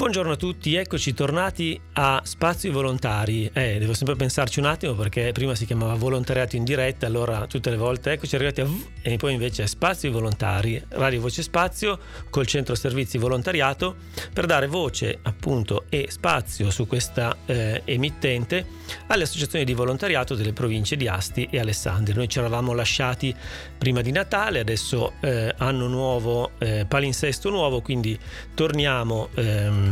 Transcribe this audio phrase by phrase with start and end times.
[0.00, 3.50] Buongiorno a tutti, eccoci tornati a Spazio Volontari.
[3.52, 7.68] Eh, devo sempre pensarci un attimo perché prima si chiamava volontariato in diretta, allora tutte
[7.68, 11.98] le volte eccoci arrivati a V e poi invece è Spazio Volontari, Radio Voce Spazio
[12.30, 13.96] col centro servizi volontariato
[14.32, 18.64] per dare voce appunto e spazio su questa eh, emittente
[19.08, 22.14] alle associazioni di volontariato delle province di Asti e Alessandria.
[22.14, 23.34] Noi ci eravamo lasciati
[23.76, 28.18] prima di Natale, adesso eh, anno nuovo, eh, palinsesto nuovo, quindi
[28.54, 29.89] torniamo ehm,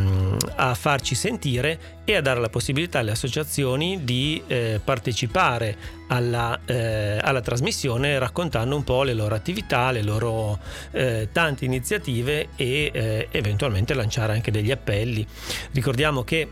[0.57, 5.77] a farci sentire e a dare la possibilità alle associazioni di eh, partecipare
[6.09, 10.59] alla, eh, alla, trasmissione raccontando un po' le loro attività, le loro
[10.93, 15.27] eh, tante iniziative e eh, eventualmente lanciare anche degli appelli.
[15.73, 16.49] Ricordiamo che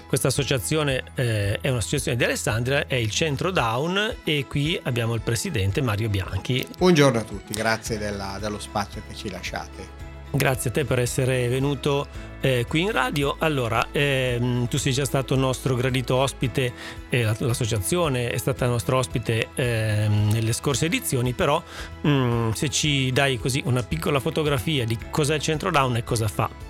[0.07, 5.21] questa associazione eh, è un'associazione di Alessandria, è il Centro Down e qui abbiamo il
[5.21, 6.65] presidente Mario Bianchi.
[6.77, 10.03] Buongiorno a tutti, grazie della, dello spazio che ci lasciate.
[10.31, 12.07] Grazie a te per essere venuto
[12.41, 13.37] eh, qui in radio.
[13.39, 16.73] Allora, ehm, tu sei già stato nostro gradito ospite,
[17.09, 21.63] eh, l'associazione è stata nostra ospite ehm, nelle scorse edizioni, però
[22.01, 26.03] mh, mm, se ci dai così una piccola fotografia di cos'è il Centro Down e
[26.03, 26.64] cosa fa.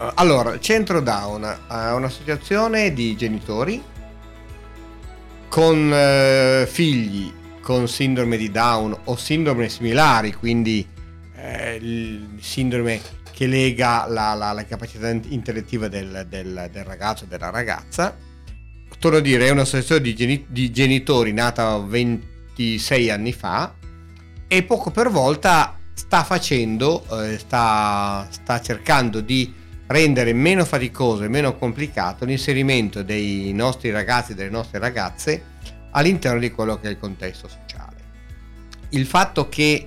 [0.00, 3.82] Eh, allora, Centro Down è un'associazione di genitori
[5.48, 10.86] con eh, figli con sindrome di Down o sindrome similari, quindi
[11.34, 12.98] eh, sindrome
[13.30, 18.16] che lega la, la, la capacità intellettiva del, del, del ragazzo o della ragazza.
[18.98, 23.74] Torno a dire, è un'associazione di, geni- di genitori nata 26 anni fa
[24.48, 29.52] e poco per volta sta facendo, eh, sta, sta cercando di
[29.88, 35.42] rendere meno faticoso e meno complicato l'inserimento dei nostri ragazzi e delle nostre ragazze
[35.92, 37.96] all'interno di quello che è il contesto sociale.
[38.90, 39.86] Il fatto che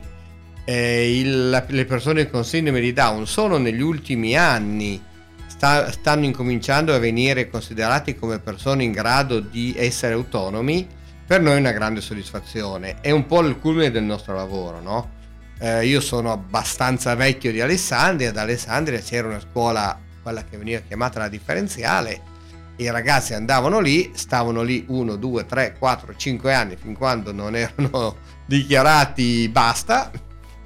[0.65, 5.01] eh, il, le persone con sindrome di Down solo negli ultimi anni
[5.47, 10.87] sta, stanno incominciando a venire considerati come persone in grado di essere autonomi,
[11.25, 12.99] per noi è una grande soddisfazione.
[13.01, 15.19] È un po' il culmine del nostro lavoro, no?
[15.63, 20.79] Eh, io sono abbastanza vecchio di Alessandria, ad Alessandria c'era una scuola, quella che veniva
[20.79, 22.19] chiamata la differenziale,
[22.77, 27.55] i ragazzi andavano lì, stavano lì 1, 2, 3, 4, 5 anni fin quando non
[27.55, 28.15] erano
[28.47, 30.09] dichiarati basta,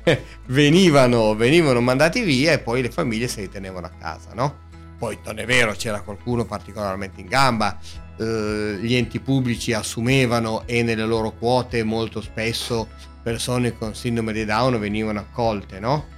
[0.47, 4.63] venivano, venivano mandati via e poi le famiglie se li tenevano a casa, no?
[4.97, 7.77] Poi non è vero, c'era qualcuno particolarmente in gamba,
[8.17, 12.87] eh, gli enti pubblici assumevano e nelle loro quote molto spesso
[13.25, 16.09] persone con sindrome di Down venivano accolte, no?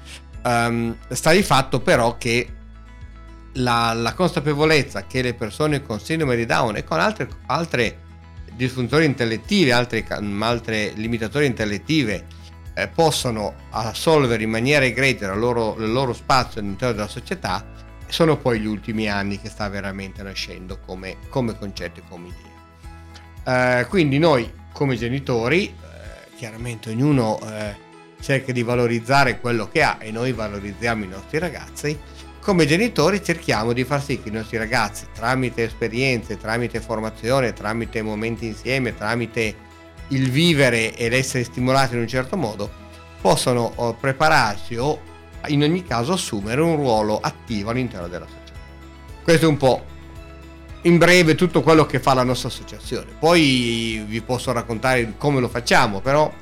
[0.44, 2.50] Um, sta di fatto però che
[3.54, 8.00] la, la, consapevolezza che le persone con sindrome di Down e con altre, altre
[8.52, 10.06] disfunzioni intellettive, altre,
[10.40, 12.26] altre limitazioni intellettive
[12.74, 17.66] eh, possono assolvere in maniera egregia il loro, il loro spazio all'interno della società
[18.08, 23.80] sono poi gli ultimi anni che sta veramente nascendo come, come concetto e come idea.
[23.80, 25.74] Eh, quindi noi come genitori
[26.38, 27.76] chiaramente ognuno eh,
[28.22, 32.00] cerca di valorizzare quello che ha e noi valorizziamo i nostri ragazzi,
[32.40, 38.02] come genitori cerchiamo di far sì che i nostri ragazzi tramite esperienze, tramite formazione, tramite
[38.02, 39.66] momenti insieme, tramite
[40.10, 42.72] il vivere ed essere stimolati in un certo modo,
[43.20, 45.02] possano oh, prepararsi o
[45.48, 48.54] in ogni caso assumere un ruolo attivo all'interno della società.
[49.24, 49.84] Questo è un po'
[50.88, 53.12] in breve tutto quello che fa la nostra associazione.
[53.20, 56.34] Poi vi posso raccontare come lo facciamo, però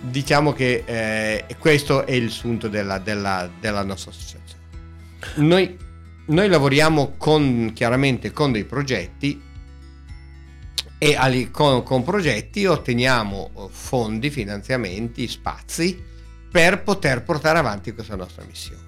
[0.00, 4.38] diciamo che eh, questo è il sunto della, della, della nostra associazione.
[5.36, 5.76] Noi,
[6.26, 9.48] noi, lavoriamo con, chiaramente con dei progetti
[10.96, 16.08] e con, con progetti otteniamo fondi, finanziamenti, spazi
[16.50, 18.79] per poter portare avanti questa nostra missione.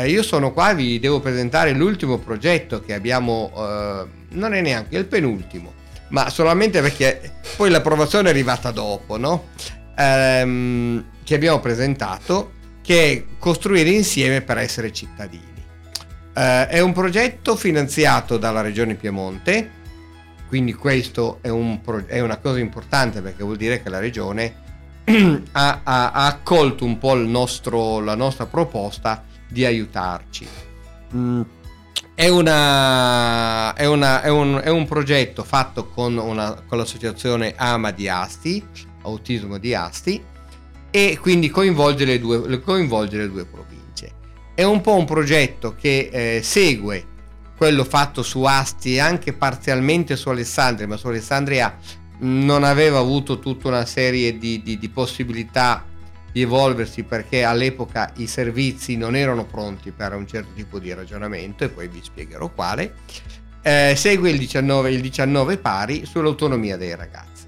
[0.00, 4.96] Eh, io sono qua, vi devo presentare l'ultimo progetto che abbiamo, eh, non è neanche
[4.96, 5.74] il penultimo,
[6.08, 9.48] ma solamente perché poi l'approvazione è arrivata dopo, no?
[9.96, 12.52] ehm, che abbiamo presentato
[12.82, 15.44] che è costruire insieme per essere cittadini.
[16.34, 19.78] Eh, è un progetto finanziato dalla Regione Piemonte,
[20.48, 24.54] quindi questo è, un pro- è, una cosa importante perché vuol dire che la Regione
[25.52, 30.46] ha, ha, ha accolto un po' nostro, la nostra proposta di aiutarci.
[31.14, 31.42] Mm,
[32.14, 37.90] è, una, è, una, è, un, è, un, progetto fatto con, una, con l'associazione AMA
[37.90, 38.64] di Asti,
[39.02, 40.22] Autismo di Asti,
[40.90, 44.12] e quindi coinvolge le due, coinvolge le due province.
[44.54, 47.06] È un po' un progetto che eh, segue
[47.56, 51.76] quello fatto su Asti e anche parzialmente su Alessandria, ma su Alessandria
[52.20, 55.84] non aveva avuto tutta una serie di, di, di possibilità
[56.32, 61.64] di evolversi perché all'epoca i servizi non erano pronti per un certo tipo di ragionamento
[61.64, 62.94] e poi vi spiegherò quale.
[63.62, 67.44] Eh, segue il 19, il 19 pari sull'autonomia dei ragazzi.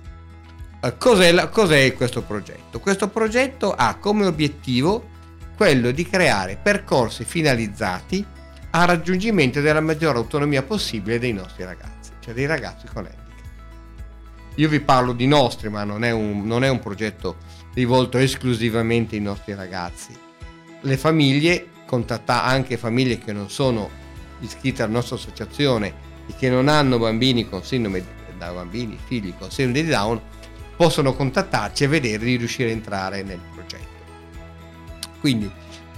[0.84, 2.81] Eh, cos'è, la, cos'è questo progetto?
[2.81, 5.11] Questo progetto ha come obiettivo
[5.56, 8.26] quello di creare percorsi finalizzati
[8.70, 13.20] al raggiungimento della maggiore autonomia possibile dei nostri ragazzi, cioè dei ragazzi con handicap.
[14.56, 17.37] Io vi parlo di nostri, ma non è un, non è un progetto
[17.75, 20.15] rivolto esclusivamente ai nostri ragazzi.
[20.81, 23.91] Le famiglie, contatta anche famiglie che non sono
[24.41, 28.05] iscritte alla nostra associazione e che non hanno bambini con sindrome
[28.37, 30.21] da bambini, figli con sindrome di Down,
[30.77, 33.91] possono contattarci e vedere di riuscire a entrare nel progetto.
[35.21, 35.51] Quindi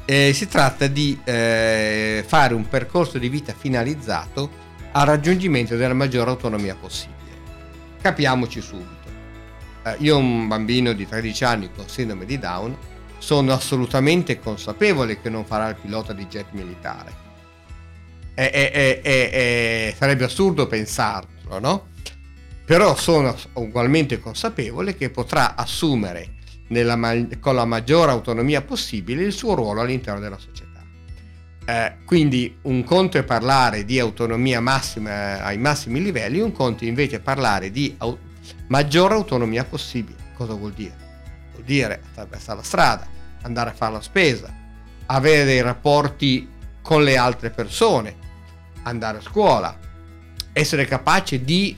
[0.04, 4.62] eh, si tratta di eh, fare un percorso di vita finalizzato
[4.92, 7.12] al raggiungimento della maggiore autonomia possibile.
[8.00, 9.03] Capiamoci subito
[9.98, 12.76] io ho un bambino di 13 anni con sindrome di Down,
[13.18, 17.22] sono assolutamente consapevole che non farà il pilota di jet militare.
[18.34, 21.86] E, e, e, sarebbe assurdo pensarlo, no?
[22.64, 26.34] Però sono ugualmente consapevole che potrà assumere
[26.68, 26.98] nella,
[27.38, 30.82] con la maggiore autonomia possibile il suo ruolo all'interno della società.
[31.66, 37.16] Eh, quindi un conto è parlare di autonomia massima ai massimi livelli, un conto invece
[37.16, 38.32] è parlare di autonomia
[38.74, 40.32] maggiore autonomia possibile.
[40.34, 40.96] Cosa vuol dire?
[41.52, 43.06] Vuol dire attraversare la strada,
[43.42, 44.52] andare a fare la spesa,
[45.06, 46.50] avere dei rapporti
[46.82, 48.16] con le altre persone,
[48.82, 49.78] andare a scuola,
[50.52, 51.76] essere capace di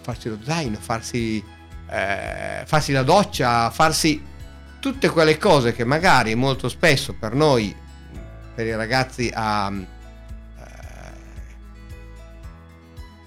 [0.00, 1.42] farsi lo zaino, farsi,
[1.88, 4.20] eh, farsi la doccia, farsi
[4.80, 7.72] tutte quelle cose che magari molto spesso per noi,
[8.56, 9.72] per i ragazzi a,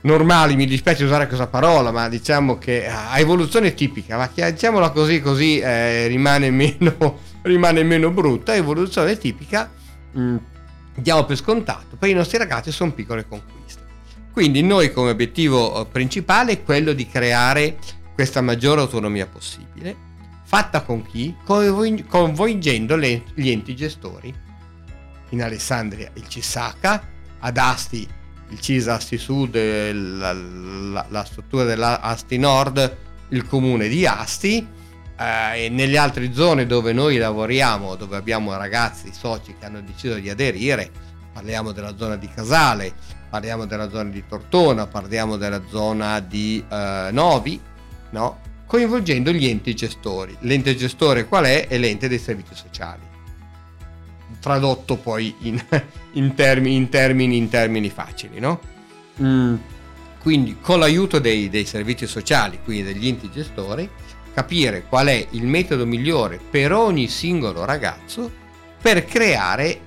[0.08, 5.20] normali, mi dispiace usare questa parola, ma diciamo che a evoluzione tipica, ma diciamola così,
[5.22, 9.70] così eh, rimane, meno, rimane meno brutta, evoluzione tipica,
[10.14, 10.38] mh, mm,
[10.96, 13.86] diamo per scontato, per i nostri ragazzi sono piccole conquiste.
[14.32, 17.78] Quindi noi come obiettivo eh, principale è quello di creare
[18.14, 19.96] questa maggiore autonomia possibile,
[20.44, 21.36] fatta con chi?
[21.44, 24.34] Coinvolgendo gli enti gestori.
[25.32, 27.04] In Alessandria il Cisaka,
[27.40, 28.08] ad Asti
[28.50, 32.98] il CISA Asti Sud, la, la, la struttura dell'Asti Nord,
[33.30, 34.66] il comune di Asti
[35.18, 40.16] eh, e nelle altre zone dove noi lavoriamo, dove abbiamo ragazzi, soci che hanno deciso
[40.16, 40.90] di aderire,
[41.34, 42.94] parliamo della zona di Casale,
[43.30, 47.60] parliamo della zona di Tortona, parliamo della zona di eh, Novi,
[48.12, 48.40] no?
[48.66, 50.36] coinvolgendo gli enti gestori.
[50.42, 51.68] L'ente gestore qual è?
[51.68, 53.16] È l'ente dei servizi sociali
[54.48, 55.62] tradotto poi in,
[56.14, 58.40] in, termini, in, termini, in termini, facili.
[58.40, 58.60] No?
[59.22, 59.56] Mm.
[60.20, 63.90] Quindi con l'aiuto dei, dei servizi sociali, quindi degli enti gestori,
[64.34, 68.32] capire qual è il metodo migliore per ogni singolo ragazzo
[68.82, 69.82] per creare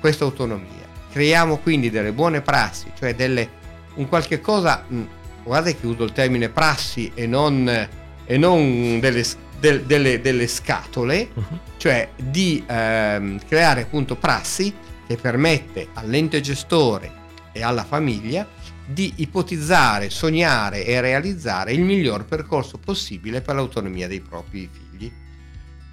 [0.00, 0.82] questa autonomia.
[1.12, 3.48] Creiamo quindi delle buone prassi, cioè delle,
[3.94, 5.02] un qualche cosa, mm,
[5.44, 7.88] guardate che uso il termine prassi e non,
[8.24, 9.24] e non delle,
[9.64, 11.58] del, delle, delle, scatole, uh-huh.
[11.78, 14.74] cioè di ehm, creare appunto prassi
[15.06, 18.46] che permette all'ente gestore e alla famiglia
[18.86, 25.10] di ipotizzare, sognare e realizzare il miglior percorso possibile per l'autonomia dei propri figli.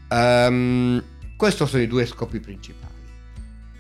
[0.10, 1.02] Um,
[1.38, 2.90] questi sono i due scopi principali.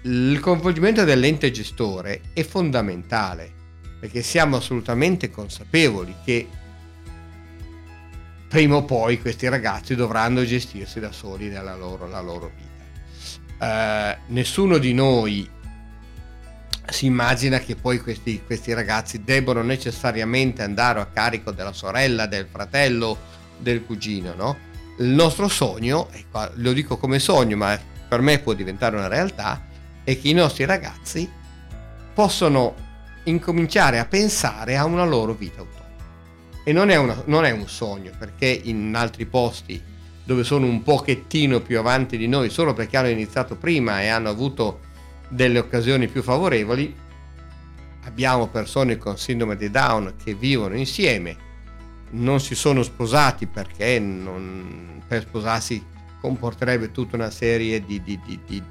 [0.04, 3.60] Il coinvolgimento dell'ente gestore è fondamentale
[4.00, 6.48] perché siamo assolutamente consapevoli che
[8.52, 13.66] prima o poi questi ragazzi dovranno gestirsi da soli nella loro, loro vita.
[13.66, 15.50] Eh, nessuno di noi
[16.90, 22.46] si immagina che poi questi, questi ragazzi debbano necessariamente andare a carico della sorella, del
[22.52, 23.18] fratello,
[23.58, 24.58] del cugino, no?
[25.00, 26.10] Il nostro sogno,
[26.56, 29.66] lo dico come sogno, ma per me può diventare una realtà,
[30.04, 31.32] è che i nostri ragazzi
[32.14, 32.76] possano
[33.24, 35.81] incominciare a pensare a una loro vita autonoma.
[36.64, 39.82] E non è, una, non è un sogno, perché in altri posti
[40.24, 44.30] dove sono un pochettino più avanti di noi solo perché hanno iniziato prima e hanno
[44.30, 44.80] avuto
[45.28, 46.96] delle occasioni più favorevoli.
[48.04, 51.50] Abbiamo persone con sindrome di Down che vivono insieme,
[52.12, 55.84] non si sono sposati perché non, per sposarsi
[56.20, 58.64] comporterebbe tutta una serie di, di, di,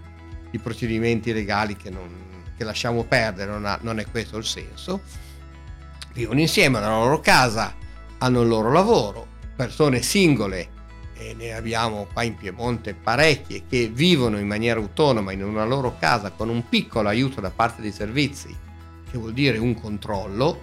[0.50, 2.08] di procedimenti legali che, non,
[2.56, 5.00] che lasciamo perdere, non, ha, non è questo il senso.
[6.12, 7.74] Vivono insieme nella loro casa,
[8.18, 9.26] hanno il loro lavoro,
[9.56, 10.78] persone singole
[11.14, 15.96] e ne abbiamo qua in Piemonte parecchie che vivono in maniera autonoma in una loro
[15.98, 18.56] casa con un piccolo aiuto da parte dei servizi,
[19.10, 20.62] che vuol dire un controllo.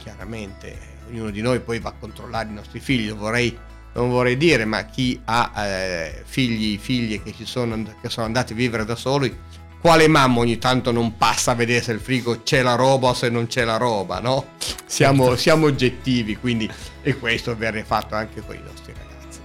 [0.00, 3.56] Chiaramente ognuno di noi poi va a controllare i nostri figli, vorrei,
[3.94, 8.56] non vorrei dire, ma chi ha eh, figli, figlie che, sono, che sono andati a
[8.56, 9.36] vivere da soli,
[9.80, 13.14] quale mamma ogni tanto non passa a vedere se il frigo c'è la roba o
[13.14, 14.54] se non c'è la roba, no?
[14.84, 15.40] Siamo, certo.
[15.40, 16.68] siamo oggettivi, quindi
[17.02, 19.38] e questo viene fatto anche con i nostri ragazzi.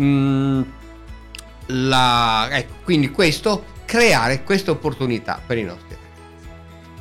[0.00, 0.62] Mm,
[1.66, 6.02] la, ecco, quindi questo, creare queste opportunità per i nostri ragazzi.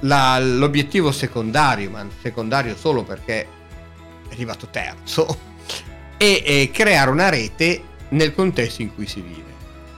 [0.02, 5.40] La, l'obiettivo secondario, ma secondario solo perché è arrivato terzo,
[6.18, 9.53] è, è, creare una rete nel contesto in cui si vive.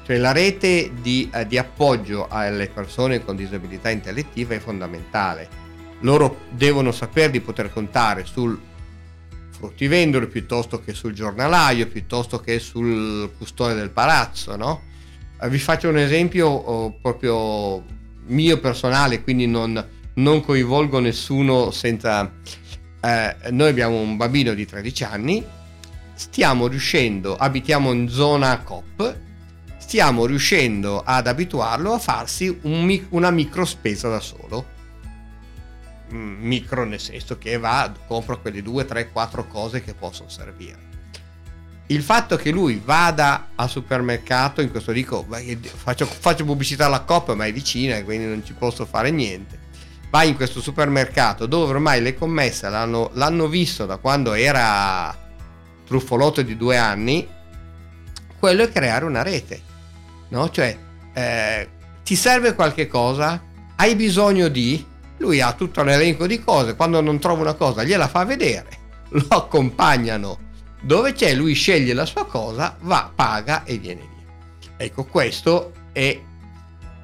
[0.05, 5.49] Cioè la rete di, eh, di appoggio alle persone con disabilità intellettiva è fondamentale.
[6.01, 8.59] Loro devono sapere di poter contare sul
[9.49, 14.81] fruttivendolo piuttosto che sul giornalaio, piuttosto che sul custode del palazzo, no?
[15.41, 17.83] Eh, vi faccio un esempio oh, proprio
[18.27, 19.83] mio personale, quindi non,
[20.13, 22.31] non coinvolgo nessuno senza...
[23.01, 25.43] Eh, noi abbiamo un bambino di 13 anni,
[26.13, 29.23] stiamo riuscendo, abitiamo in zona COP,
[29.85, 34.73] stiamo riuscendo ad abituarlo a farsi un, una micro spesa da solo
[36.09, 40.93] micro nel senso che va, compro quelle due, tre, quattro cose che possono servire.
[41.87, 45.25] Il fatto che lui vada al supermercato, in questo dico,
[45.75, 49.59] faccio, faccio pubblicità alla coppa, ma è vicina e quindi non ci posso fare niente.
[50.09, 55.15] Va in questo supermercato dove ormai le commesse l'hanno, l'hanno visto da quando era
[55.85, 57.27] truffolotto di due anni,
[58.39, 59.64] quello è creare una rete.
[60.35, 60.49] No?
[60.49, 60.77] Cioè,
[61.13, 61.69] eh,
[62.03, 63.41] ti serve qualche cosa?
[63.75, 64.93] Hai bisogno di?
[65.17, 68.67] lui ha tutto l'elenco di cose, quando non trova una cosa gliela fa vedere,
[69.09, 70.39] lo accompagnano
[70.81, 74.73] dove c'è, lui sceglie la sua cosa, va, paga e viene via.
[74.77, 76.19] Ecco, questo è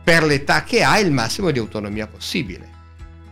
[0.04, 2.70] per l'età che ha il massimo di autonomia possibile.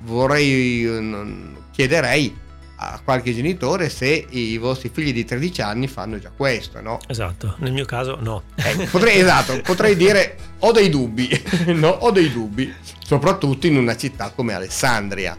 [0.02, 2.36] Vorrei, chiederei
[2.82, 7.00] a qualche genitore se i vostri figli di 13 anni fanno già questo, no?
[7.08, 8.44] Esatto, nel mio caso no.
[8.56, 11.30] Eh, potrei, esatto, potrei dire ho dei dubbi,
[11.76, 11.90] no?
[11.90, 15.38] Ho dei dubbi soprattutto in una città come Alessandria.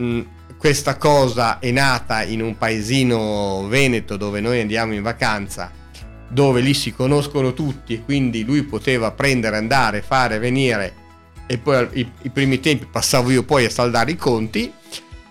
[0.00, 0.20] Mm,
[0.56, 5.68] questa cosa è nata in un paesino veneto dove noi andiamo in vacanza,
[6.28, 11.00] dove lì si conoscono tutti e quindi lui poteva prendere, andare, fare, venire
[11.46, 14.72] e poi i, i primi tempi passavo io poi a saldare i conti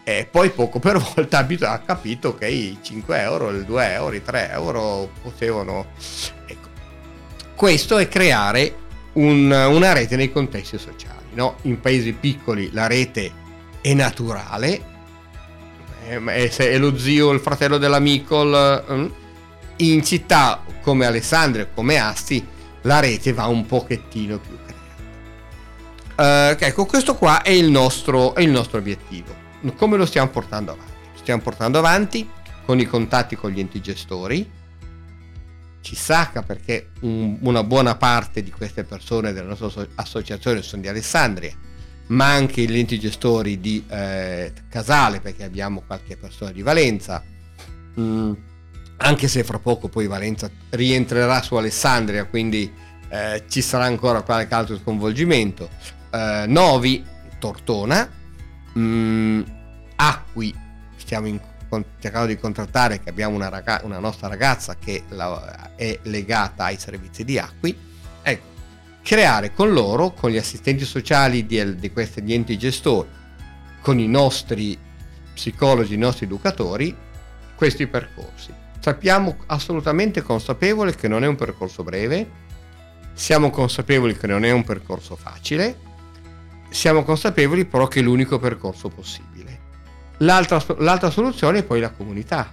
[0.03, 4.24] e poi poco per volta ha capito che i 5 euro, i 2 euro, i
[4.24, 5.88] 3 euro potevano...
[6.46, 6.70] Ecco.
[7.55, 8.75] Questo è creare
[9.13, 11.58] un, una rete nei contesti sociali no?
[11.63, 13.39] in paesi piccoli la rete
[13.81, 14.89] è naturale,
[16.08, 19.05] è, è lo zio, il fratello dell'amico, il, mm.
[19.77, 22.46] in città come Alessandria, come Asti,
[22.81, 24.58] la rete va un pochettino più
[26.15, 26.53] creata.
[26.53, 29.40] Uh, ecco, questo qua è il, nostro, è il nostro obiettivo.
[29.75, 30.91] Come lo stiamo portando avanti?
[31.15, 32.30] Stiamo portando avanti
[32.65, 34.50] con i contatti con gli enti gestori,
[35.82, 40.88] ci sacca perché un, una buona parte di queste persone della nostra associazione sono di
[40.88, 41.53] Alessandria,
[42.08, 47.24] ma anche gli enti gestori di eh, Casale perché abbiamo qualche persona di Valenza,
[48.00, 48.34] mm,
[48.98, 52.72] anche se fra poco poi Valenza rientrerà su Alessandria, quindi
[53.10, 55.70] eh, ci sarà ancora qualche altro sconvolgimento.
[56.12, 57.03] Eh, Novi,
[57.39, 58.10] Tortona,
[58.77, 59.41] mm,
[59.95, 60.55] Acqui,
[60.95, 61.39] stiamo in
[61.99, 66.77] cercando di contrattare che abbiamo una, raga- una nostra ragazza che la- è legata ai
[66.77, 67.77] servizi di acqui,
[68.21, 68.45] ecco,
[69.01, 73.07] creare con loro, con gli assistenti sociali di, di questi enti gestori,
[73.81, 74.77] con i nostri
[75.33, 76.95] psicologi, i nostri educatori,
[77.55, 78.53] questi percorsi.
[78.79, 82.49] Sappiamo assolutamente consapevoli che non è un percorso breve,
[83.13, 85.77] siamo consapevoli che non è un percorso facile,
[86.71, 89.59] siamo consapevoli però che è l'unico percorso possibile.
[90.17, 92.51] L'altra, l'altra soluzione è poi la comunità,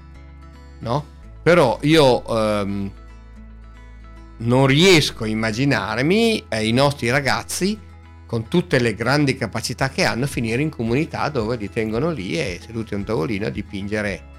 [0.80, 1.16] no?
[1.42, 2.90] Però io ehm,
[4.38, 7.78] non riesco a immaginarmi eh, i nostri ragazzi
[8.26, 12.60] con tutte le grandi capacità che hanno finire in comunità dove li tengono lì e
[12.64, 14.36] seduti a un tavolino a dipingere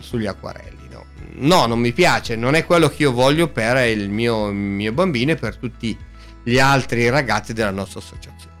[0.00, 0.88] sugli acquarelli.
[0.90, 1.04] No?
[1.36, 5.32] no, non mi piace, non è quello che io voglio per il mio, mio bambino
[5.32, 5.96] e per tutti
[6.42, 8.53] gli altri ragazzi della nostra associazione.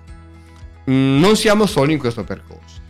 [0.90, 2.82] Mm, non siamo soli in questo percorso.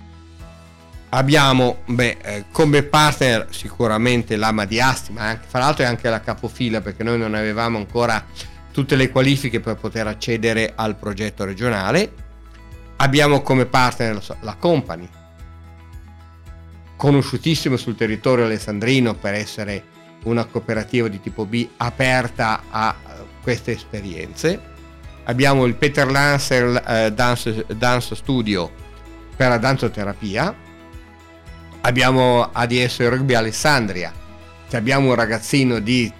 [1.10, 6.08] Abbiamo beh, eh, come partner sicuramente l'AMA di Asti, ma anche, fra l'altro è anche
[6.08, 8.24] la capofila perché noi non avevamo ancora
[8.72, 12.12] tutte le qualifiche per poter accedere al progetto regionale.
[12.96, 15.08] Abbiamo come partner la Company,
[16.96, 19.84] conosciutissimo sul territorio alessandrino per essere
[20.24, 22.96] una cooperativa di tipo B aperta a
[23.40, 24.72] queste esperienze.
[25.24, 28.70] Abbiamo il Peter Lancer eh, Dance, Dance, Studio
[29.36, 30.54] per la danzoterapia.
[31.80, 34.12] Abbiamo ADS Rugby Alessandria.
[34.72, 36.12] Abbiamo un ragazzino di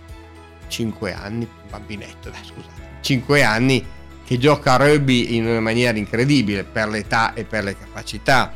[0.68, 3.84] 5 anni, bambinetto, dai, scusate, 5 anni
[4.25, 8.54] che gioca a rugby in una maniera incredibile per l'età e per le capacità.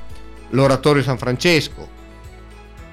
[0.50, 1.96] L'oratorio San Francesco,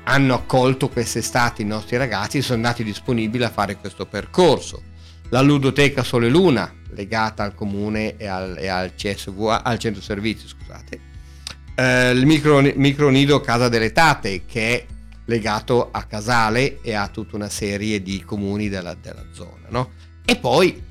[0.06, 4.82] hanno accolto quest'estate i nostri ragazzi e sono andati disponibili a fare questo percorso.
[5.30, 10.48] La ludoteca Sole Luna, legata al comune e al, e al CSV, al centro servizi,
[10.48, 11.00] scusate.
[11.76, 14.86] Eh, il micro, micronido Casa delle Tate, che è
[15.26, 19.68] legato a Casale e a tutta una serie di comuni della, della zona.
[19.70, 19.92] No?
[20.24, 20.82] E poi,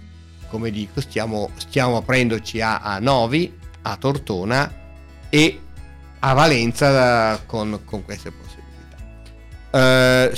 [0.48, 4.82] come dico, stiamo, stiamo aprendoci a, a Novi, a Tortona
[5.28, 5.60] e
[6.20, 8.43] a Valenza con, con queste possibilità.
[9.74, 10.30] Uh,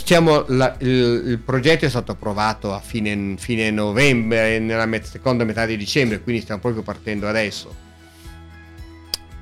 [0.47, 5.67] la, il, il, progetto è stato approvato a fine, fine novembre, nella met- seconda metà
[5.67, 7.75] di dicembre, quindi stiamo proprio partendo adesso.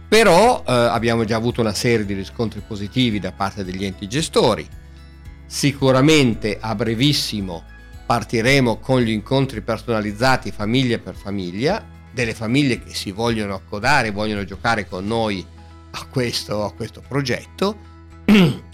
[0.09, 4.67] Però uh, abbiamo già avuto una serie di riscontri positivi da parte degli enti gestori.
[5.47, 7.63] Sicuramente a brevissimo
[8.05, 14.43] partiremo con gli incontri personalizzati famiglia per famiglia, delle famiglie che si vogliono accodare, vogliono
[14.43, 15.47] giocare con noi
[15.93, 17.93] a questo, a questo progetto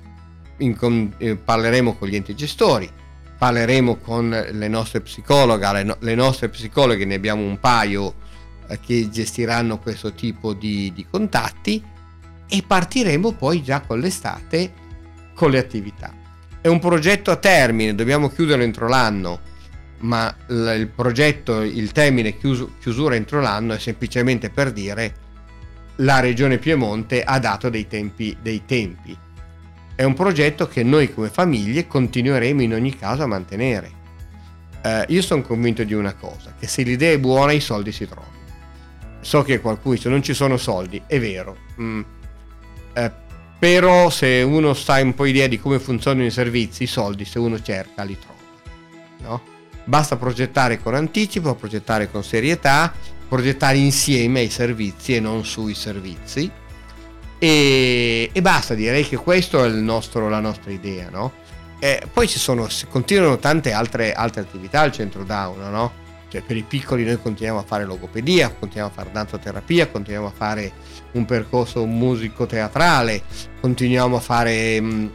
[0.60, 2.90] in, eh, parleremo con gli enti gestori,
[3.36, 8.14] parleremo con le nostre psicologhe, le, no, le nostre psicologhe, ne abbiamo un paio
[8.68, 11.82] eh, che gestiranno questo tipo di, di contatti
[12.48, 14.72] e partiremo poi già con l'estate
[15.34, 16.12] con le attività.
[16.60, 19.40] È un progetto a termine, dobbiamo chiuderlo entro l'anno,
[20.00, 25.28] ma il progetto, il termine chiuso, chiusura entro l'anno è semplicemente per dire
[25.96, 29.16] la regione Piemonte ha dato dei tempi, dei tempi
[30.00, 33.90] è un progetto che noi come famiglie continueremo in ogni caso a mantenere.
[34.80, 38.06] Eh, io sono convinto di una cosa, che se l'idea è buona i soldi si
[38.06, 38.32] trovano.
[39.20, 42.00] So che qualcuno dice non ci sono soldi, è vero, mm.
[42.94, 43.12] eh,
[43.58, 47.38] però se uno sa un po' idea di come funzionano i servizi, i soldi se
[47.38, 48.40] uno cerca li trova.
[49.18, 49.42] No?
[49.84, 52.90] Basta progettare con anticipo, progettare con serietà,
[53.28, 56.50] progettare insieme ai servizi e non sui servizi
[57.40, 61.32] e, e basta, direi che questa è nostro, la nostra idea, no?
[61.78, 65.92] E poi ci sono, continuano tante altre, altre attività al centro Down, no?
[66.28, 70.32] Cioè, per i piccoli noi continuiamo a fare logopedia, continuiamo a fare danzoterapia, continuiamo a
[70.36, 70.70] fare
[71.12, 73.22] un percorso musico-teatrale,
[73.58, 74.78] continuiamo a fare...
[74.78, 75.06] Mm,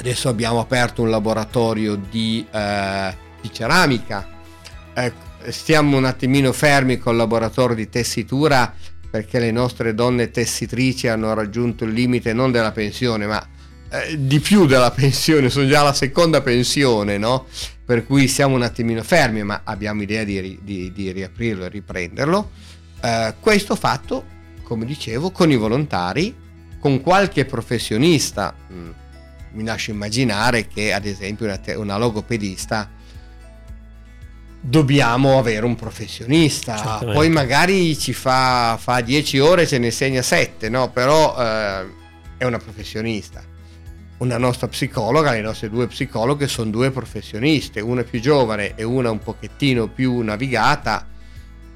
[0.00, 4.28] adesso abbiamo aperto un laboratorio di, eh, di ceramica,
[4.92, 5.12] eh,
[5.48, 8.74] stiamo un attimino fermi col laboratorio di tessitura
[9.12, 13.46] perché le nostre donne tessitrici hanno raggiunto il limite non della pensione, ma
[13.90, 17.44] eh, di più della pensione, sono già alla seconda pensione, no?
[17.84, 22.52] Per cui siamo un attimino fermi, ma abbiamo idea di, di, di riaprirlo e riprenderlo.
[23.02, 24.24] Eh, questo fatto,
[24.62, 26.34] come dicevo, con i volontari,
[26.80, 28.54] con qualche professionista.
[28.66, 28.90] Mh, mm,
[29.56, 32.90] mi lascio immaginare che ad esempio una, una logopedista
[34.64, 36.76] dobbiamo avere un professionista.
[36.76, 37.12] Certamente.
[37.12, 40.90] Poi magari ci fa, fa 10 ore e ce ne segna 7, no?
[40.90, 41.86] però eh,
[42.38, 43.42] è una professionista.
[44.18, 49.10] Una nostra psicologa, le nostre due psicologhe sono due professioniste, una più giovane e una
[49.10, 51.08] un pochettino più navigata,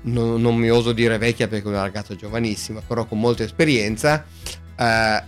[0.02, 4.24] non, non mi oso dire vecchia perché è una ragazza giovanissima, però con molta esperienza.
[4.76, 5.22] Eh,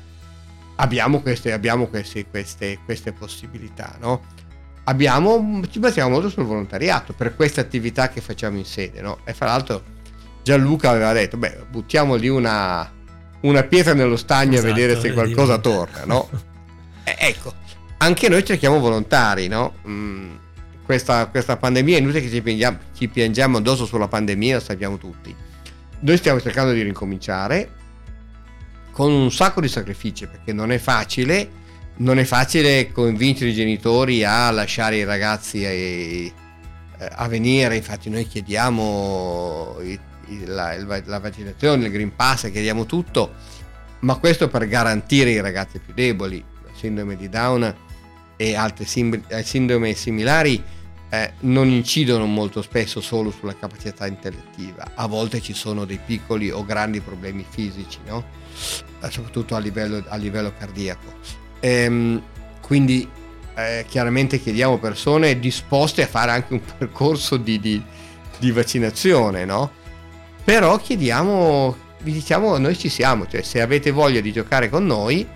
[0.76, 3.96] abbiamo, queste, abbiamo queste, queste, queste possibilità.
[3.98, 4.22] No?
[4.88, 9.00] Abbiamo, ci basiamo molto sul volontariato per queste attività che facciamo in sede.
[9.00, 9.18] No?
[9.24, 9.82] E fra l'altro
[10.42, 12.90] Gianluca aveva detto, beh, buttiamo lì una,
[13.40, 16.04] una pietra nello stagno esatto, a vedere se qualcosa torna.
[16.04, 16.28] No?
[17.04, 17.52] e, ecco,
[17.98, 19.46] anche noi cerchiamo volontari.
[19.46, 19.74] No?
[19.86, 20.36] Mm,
[20.84, 24.96] questa, questa, pandemia è inutile che ci piangiamo, ci piangiamo addosso sulla pandemia, lo sappiamo
[24.96, 25.34] tutti.
[26.00, 27.72] Noi stiamo cercando di ricominciare
[28.90, 31.57] con un sacco di sacrifici perché non è facile
[31.98, 36.32] non è facile convincere i genitori a lasciare i ragazzi a, eh,
[37.10, 39.76] a venire, infatti noi chiediamo
[40.46, 43.34] la, la, vaccinazione, il Green Pass, chiediamo tutto,
[44.00, 46.44] ma questo per garantire i ragazzi più deboli.
[46.62, 47.74] La sindrome di Down
[48.36, 50.62] e altre sim- sindrome similari
[51.10, 56.50] eh, non incidono molto spesso solo sulla capacità intellettiva, a volte ci sono dei piccoli
[56.50, 58.24] o grandi problemi fisici, no?
[59.00, 61.37] Eh, soprattutto a livello, a livello cardiaco.
[61.60, 62.22] Ehm,
[62.60, 63.08] quindi
[63.54, 67.82] eh, chiaramente chiediamo persone disposte a fare anche un percorso di, di,
[68.38, 69.72] di vaccinazione, no?
[70.44, 75.26] Però chiediamo, vi diciamo, noi ci siamo, cioè se avete voglia di giocare con noi,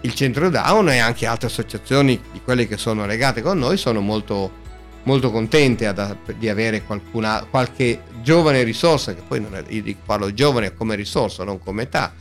[0.00, 4.00] il centro Down e anche altre associazioni di quelle che sono legate con noi sono
[4.00, 4.64] molto
[5.06, 10.32] molto contente ad, di avere qualcuna, qualche giovane risorsa, che poi non è, io parlo
[10.32, 12.12] giovane come risorsa, non come età,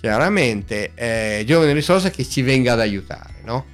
[0.00, 3.34] chiaramente, eh, giovane risorsa che ci venga ad aiutare.
[3.44, 3.66] No?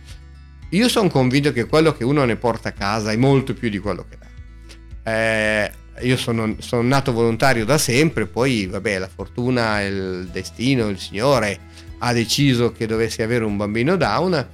[0.70, 3.78] Io sono convinto che quello che uno ne porta a casa è molto più di
[3.78, 5.10] quello che dà.
[5.10, 10.98] Eh, io sono, sono, nato volontario da sempre, poi vabbè, la fortuna, il destino, il
[10.98, 11.58] Signore
[11.98, 14.48] ha deciso che dovessi avere un bambino down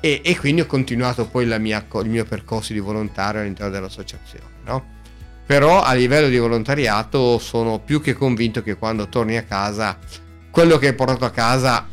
[0.00, 4.46] e, e quindi ho continuato poi mia, il mio percorso di volontario all'interno dell'associazione.
[4.64, 5.00] No?
[5.44, 9.98] Però a livello di volontariato sono più che convinto che quando torni a casa
[10.52, 11.88] quello che hai portato a casa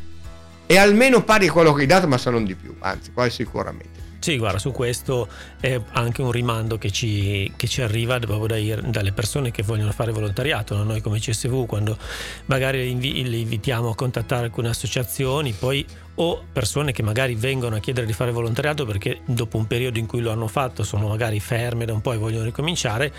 [0.68, 3.32] è almeno pari a quello che hai dato, ma se non di più, anzi, quasi
[3.32, 3.98] sicuramente.
[4.20, 5.30] Sì, guarda, su questo
[5.62, 9.94] è anche un rimando che ci, che ci arriva proprio dai, dalle persone che vogliono
[9.94, 10.76] fare volontariato.
[10.76, 10.84] No?
[10.84, 11.98] Noi come CSV, quando
[12.46, 17.78] magari le, invi- le invitiamo a contattare alcune associazioni, poi o persone che magari vengono
[17.78, 21.08] a chiedere di fare volontariato perché dopo un periodo in cui lo hanno fatto sono
[21.08, 23.14] magari ferme da un po' e vogliono ricominciare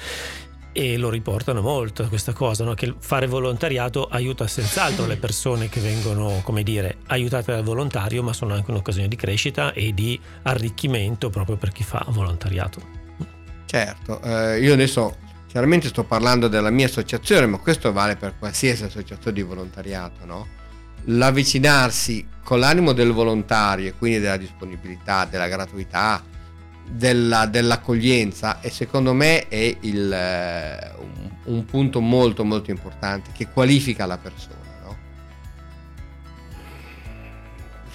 [0.73, 2.75] e lo riportano molto questa cosa, no?
[2.75, 8.33] che fare volontariato aiuta senz'altro le persone che vengono, come dire, aiutate dal volontario, ma
[8.33, 12.99] sono anche un'occasione di crescita e di arricchimento proprio per chi fa volontariato.
[13.67, 18.85] Certo, eh, io adesso chiaramente sto parlando della mia associazione, ma questo vale per qualsiasi
[18.85, 20.47] associazione di volontariato, no?
[21.05, 26.23] L'avvicinarsi con l'animo del volontario e quindi della disponibilità, della gratuità,
[26.91, 33.49] della, dell'accoglienza e secondo me è il, eh, un, un, punto molto molto importante che
[33.49, 34.59] qualifica la persona.
[34.83, 34.97] No?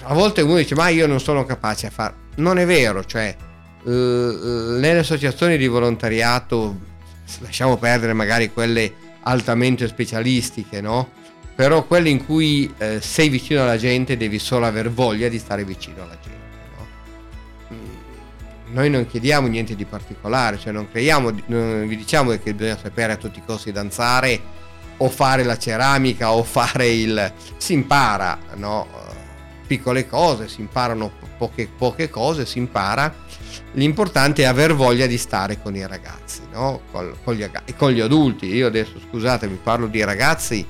[0.02, 3.36] A volte uno dice ma io non sono capace a fare, non è vero, cioè
[3.84, 6.94] eh, nelle associazioni di volontariato
[7.40, 11.10] lasciamo perdere magari quelle altamente specialistiche, no?
[11.54, 15.64] Però quelle in cui eh, sei vicino alla gente devi solo aver voglia di stare
[15.64, 16.36] vicino alla gente
[18.76, 23.14] noi non chiediamo niente di particolare, cioè non creiamo, non vi diciamo che bisogna sapere
[23.14, 24.38] a tutti i costi danzare
[24.98, 27.32] o fare la ceramica o fare il...
[27.56, 28.86] si impara, no?
[29.66, 33.24] Piccole cose, si imparano poche, poche cose, si impara.
[33.72, 36.82] L'importante è aver voglia di stare con i ragazzi, no?
[36.92, 38.46] con, con, gli, con gli adulti.
[38.46, 40.64] Io adesso scusatemi, parlo di ragazzi,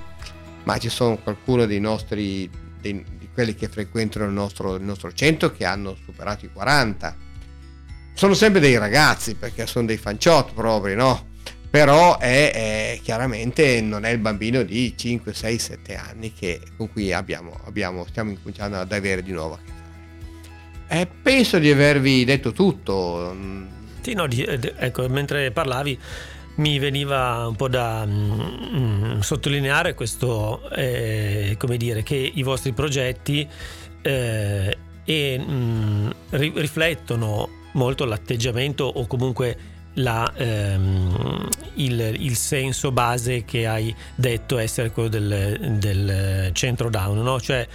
[0.62, 2.48] ma ci sono qualcuno dei nostri,
[2.80, 7.24] dei, di quelli che frequentano il nostro, il nostro centro che hanno superato i 40
[8.16, 11.26] sono sempre dei ragazzi perché sono dei fanciotto proprio, no?
[11.68, 16.90] Però è, è, chiaramente non è il bambino di 5, 6, 7 anni che, con
[16.90, 19.70] cui abbiamo, abbiamo, stiamo incominciando ad avere di nuovo a che
[20.86, 21.00] fare.
[21.02, 23.36] Eh, penso di avervi detto tutto.
[24.00, 25.98] Sì, no, eh, ecco, mentre parlavi
[26.54, 33.46] mi veniva un po' da mm, sottolineare questo, eh, come dire, che i vostri progetti
[34.00, 43.44] eh, e, mm, ri- riflettono molto l'atteggiamento o comunque la, ehm, il, il, senso base
[43.44, 47.40] che hai detto essere quello del, del centro down, no?
[47.40, 47.66] cioè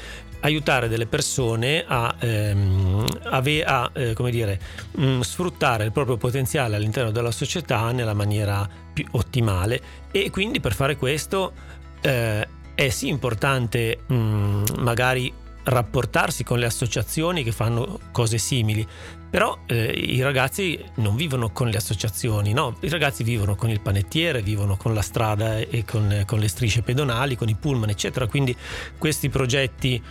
[0.41, 4.59] aiutare delle persone a, ehm, a, a eh, dire,
[4.91, 10.59] mh, mm, sfruttare il proprio potenziale all'interno della società nella maniera più ottimale e quindi
[10.59, 11.53] per fare questo
[12.01, 15.33] eh, è sì importante mh, mm, magari
[15.63, 18.85] rapportarsi con le associazioni che fanno cose simili,
[19.31, 22.75] però eh, i ragazzi non vivono con le associazioni, no?
[22.81, 26.81] i ragazzi vivono con il panettiere, vivono con la strada e con, con le strisce
[26.81, 28.27] pedonali, con i pullman, eccetera.
[28.27, 28.53] Quindi
[28.97, 30.03] questi progetti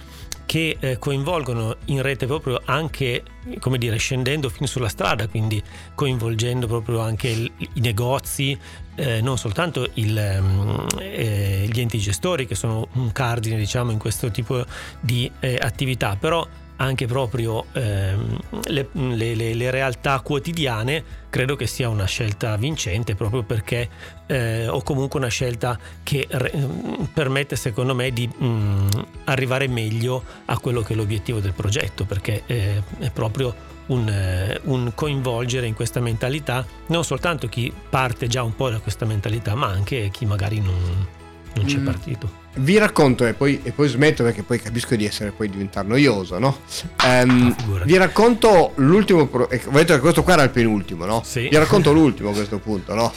[0.47, 3.23] che eh, coinvolgono in rete proprio anche,
[3.61, 5.63] come dire, scendendo fin sulla strada, quindi
[5.95, 8.59] coinvolgendo proprio anche il, i negozi,
[8.97, 13.99] eh, non soltanto il, mm, eh, gli enti gestori che sono un cardine diciamo in
[13.99, 14.65] questo tipo
[14.99, 16.45] di eh, attività, però
[16.81, 18.39] anche proprio ehm,
[18.69, 23.89] le, le, le, realtà quotidiane, credo che sia una scelta vincente proprio perché,
[24.27, 28.89] eh, o comunque una scelta che re, mm, permette secondo me di mh, mm,
[29.25, 33.55] arrivare meglio a quello che è l'obiettivo del progetto, perché eh, è proprio
[33.89, 38.79] un, eh, un, coinvolgere in questa mentalità non soltanto chi parte già un po' da
[38.79, 41.07] questa mentalità, ma anche chi magari non,
[41.55, 41.85] non c'è mm.
[41.85, 42.40] partito.
[42.53, 46.39] Vi racconto e poi, e poi, smetto perché poi capisco di essere poi diventare noioso,
[46.39, 46.59] no?
[47.05, 51.23] Um, vi racconto l'ultimo, pro- ho detto che questo qua era il penultimo, no?
[51.25, 51.49] Sì.
[51.49, 53.13] Vi racconto l'ultimo a questo punto, no?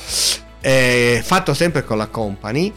[0.62, 2.72] Eh, fatto sempre con la company,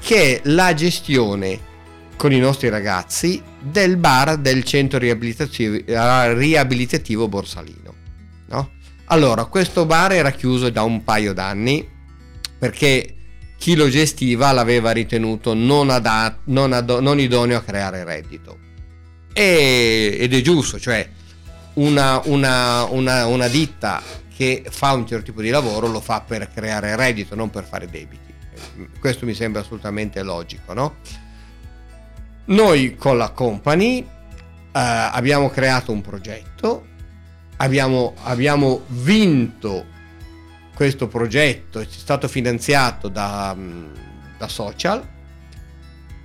[0.00, 1.70] che è la gestione
[2.16, 5.78] con i nostri ragazzi del bar del centro riabilitativo,
[6.34, 7.94] riabilitativo Borsalino,
[8.46, 8.70] no?
[9.06, 11.88] Allora, questo bar era chiuso da un paio d'anni
[12.58, 13.16] perché
[13.62, 18.58] chi lo gestiva l'aveva ritenuto non, adat- non, ad- non idoneo a creare reddito.
[19.32, 21.08] E- ed è giusto, cioè
[21.74, 24.02] una, una, una, una ditta
[24.34, 27.88] che fa un certo tipo di lavoro lo fa per creare reddito, non per fare
[27.88, 28.34] debiti.
[28.98, 30.96] Questo mi sembra assolutamente logico, no?
[32.46, 34.08] Noi con la company eh,
[34.72, 36.84] abbiamo creato un progetto,
[37.58, 39.86] abbiamo, abbiamo vinto
[40.82, 43.84] questo progetto è stato finanziato da, mm,
[44.36, 45.08] da social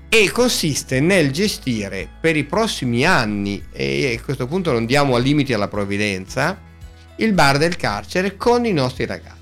[0.10, 5.20] e consiste nel gestire per i prossimi anni, e a questo punto non diamo a
[5.20, 6.60] limiti alla provvidenza,
[7.18, 9.36] il bar del carcere con i nostri ragazzi.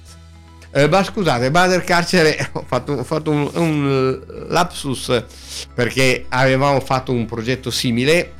[0.71, 5.23] Eh, ma scusate, bar del carcere ho fatto, ho fatto un, un, lapsus
[5.73, 8.34] perché avevamo fatto un progetto simile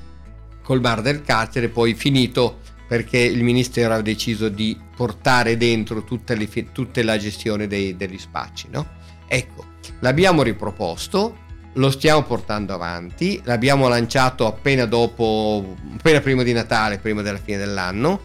[0.62, 6.36] col bar del carcere, poi finito perché il ministero ha deciso di portare dentro tutte
[6.36, 8.67] le, tutta la gestione dei, degli spacci.
[8.71, 8.88] No?
[9.28, 9.65] Ecco,
[10.00, 11.38] l'abbiamo riproposto,
[11.74, 17.58] lo stiamo portando avanti, l'abbiamo lanciato appena dopo, appena prima di Natale, prima della fine
[17.58, 18.21] dell'anno.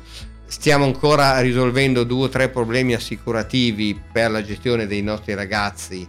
[0.46, 6.06] Stiamo ancora risolvendo due o tre problemi assicurativi per la gestione dei nostri ragazzi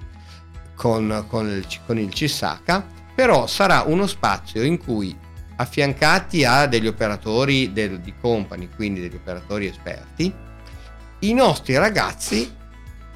[0.76, 5.16] con, con il, con il Cissaca, però sarà uno spazio in cui
[5.62, 10.34] affiancati a degli operatori del, di company, quindi degli operatori esperti,
[11.19, 12.52] i nostri ragazzi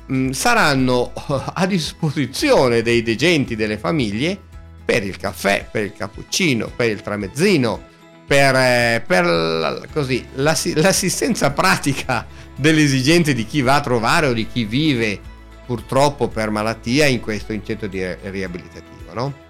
[0.05, 1.11] mh, mm, saranno
[1.53, 4.39] a disposizione dei degenti delle famiglie
[4.85, 7.93] per il caffè, per il cappuccino, per il tramezzino,
[8.27, 14.47] per, eh, per così, l'assistenza pratica delle esigenze di chi va a trovare o di
[14.47, 15.19] chi vive
[15.65, 19.13] purtroppo per malattia in questo centro di riabilitativo.
[19.13, 19.44] No?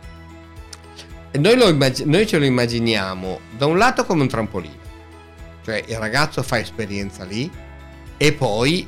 [1.37, 4.83] Noi, immag- noi ce lo immaginiamo da un lato come un trampolino,
[5.63, 7.49] cioè il ragazzo fa esperienza lì
[8.17, 8.87] e poi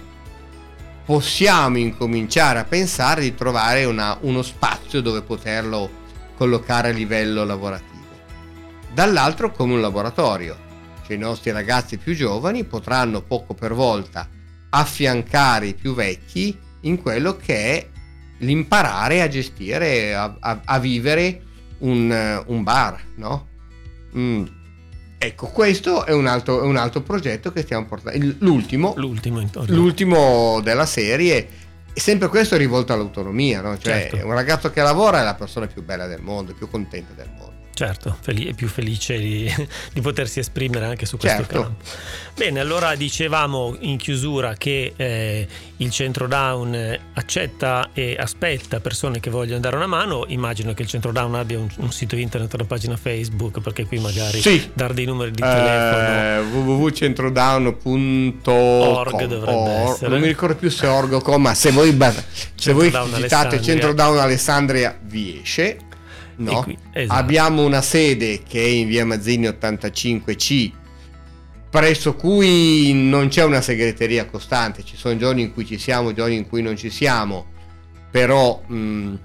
[1.05, 5.89] possiamo incominciare a pensare di trovare una, uno spazio dove poterlo
[6.35, 7.95] collocare a livello lavorativo.
[8.93, 10.57] Dall'altro come un laboratorio,
[11.05, 14.27] cioè i nostri ragazzi più giovani potranno poco per volta
[14.69, 17.87] affiancare i più vecchi in quello che è
[18.39, 21.43] l'imparare a gestire, a, a, a vivere
[21.79, 23.47] un, eh, un bar, no?
[24.17, 24.45] Mm.
[25.19, 28.35] Ecco, questo è un, altro, è un, altro, progetto che stiamo portando.
[28.39, 31.65] L'ultimo, l'ultimo, l'ultimo della serie.
[31.91, 33.75] E sempre questo è rivolto all'autonomia, no?
[33.79, 34.25] Cioè, certo.
[34.27, 37.46] un ragazzo che lavora è la persona più bella del mondo, più contenta del mondo.
[37.77, 39.53] Certo, è più felice di,
[39.93, 41.61] di, potersi esprimere anche su questo certo.
[41.61, 41.83] campo.
[42.35, 49.29] Bene, allora dicevamo in chiusura che eh, il centro down accetta e aspetta persone che
[49.29, 50.25] vogliono dare una mano.
[50.27, 53.99] Immagino che il centro down abbia un, un sito internet, una pagina Facebook, perché qui
[53.99, 54.71] magari sì.
[54.73, 56.07] dare dei numeri di telefono.
[56.07, 60.09] Eh, www.centrodown.org dovrebbe or, essere.
[60.09, 61.95] Non mi ricordo più se org o com, ma se voi,
[62.55, 65.85] se voi digitate Centro Down Alessandria vi esce
[66.37, 67.19] No, esatto.
[67.19, 70.71] abbiamo una sede che è in via Mazzini 85C,
[71.69, 76.35] presso cui non c'è una segreteria costante, ci sono giorni in cui ci siamo, giorni
[76.35, 77.47] in cui non ci siamo,
[78.11, 79.15] però mh, mm,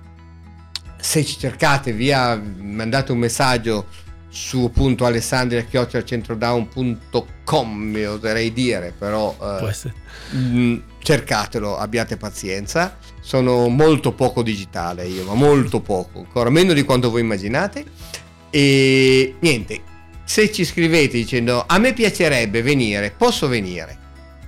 [0.98, 3.86] se ci cercate via, mandate un messaggio
[4.28, 9.72] su appunto alessandria.centrodown.com oserei dire, però eh,
[10.30, 12.96] mh, mm, cercatelo, abbiate pazienza.
[13.20, 17.84] Sono molto poco digitale io, ma molto poco, ancora meno di quanto voi immaginate.
[18.50, 19.80] E niente,
[20.24, 23.98] se ci scrivete dicendo a me piacerebbe venire, posso venire,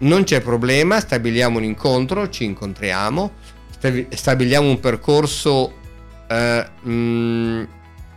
[0.00, 3.32] non c'è problema, stabiliamo un incontro, ci incontriamo,
[4.10, 5.74] stabiliamo un percorso
[6.28, 7.62] eh, mh, mm,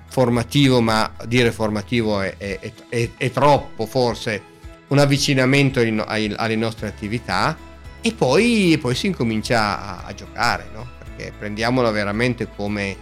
[0.09, 4.55] formativo, ma dire formativo è, è, è, è troppo forse,
[4.87, 7.66] un avvicinamento alle nostre attività
[8.01, 10.87] e poi, poi si incomincia a, a giocare, no?
[10.99, 12.95] Perché prendiamolo veramente come,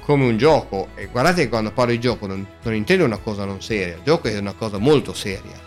[0.00, 0.88] come, un gioco.
[0.94, 4.02] E guardate che quando parlo di gioco non, non intendo una cosa non seria, il
[4.04, 5.66] gioco è una cosa molto seria.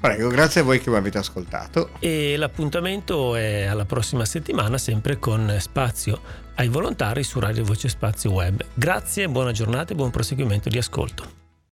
[0.04, 1.92] Prego, grazie a voi che mi avete ascoltato.
[2.00, 6.20] E l'appuntamento è alla prossima settimana, sempre con spazio
[6.56, 8.66] ai volontari su Radio Voce Spazio Web.
[8.74, 11.43] Grazie, buona giornata e buon proseguimento di ascolto.